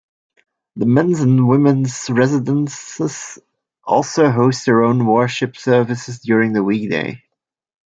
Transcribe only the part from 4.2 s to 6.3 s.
host their own worship services